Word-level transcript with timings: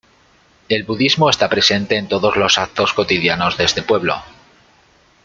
El 0.67 0.83
budismo 0.83 1.29
está 1.29 1.47
presente 1.47 1.95
en 1.95 2.07
todos 2.07 2.35
los 2.35 2.57
actos 2.57 2.91
cotidianos 2.91 3.55
de 3.57 3.65
este 3.65 3.83
pueblo. 3.83 4.15